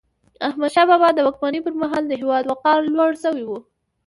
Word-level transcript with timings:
احمدشاه 0.47 0.87
بابا 0.91 1.09
د 1.13 1.19
واکمني 1.25 1.59
پر 1.65 1.73
مهال 1.81 2.03
د 2.07 2.13
هیواد 2.21 2.43
وقار 2.51 2.79
لوړ 2.95 3.11
سوی 3.23 3.43
و. 3.45 3.51